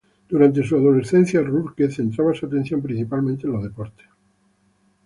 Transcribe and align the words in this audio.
Durante 0.29 0.63
su 0.63 0.75
adolescencia, 0.77 1.41
Rourke 1.43 1.87
centraba 1.91 2.33
su 2.33 2.47
atención 2.47 2.81
principalmente 2.81 3.45
en 3.45 3.53
los 3.53 3.63
deportes. 3.63 4.07